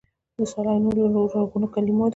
د 0.37 0.39
سالنګ 0.51 0.81
نوم 0.83 0.93
له 0.99 1.05
لرغونو 1.35 1.67
کلمو 1.73 2.05
دی 2.07 2.09